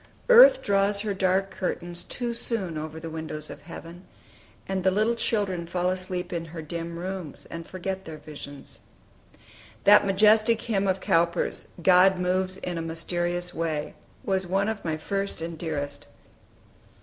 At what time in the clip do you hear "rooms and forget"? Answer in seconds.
6.97-8.05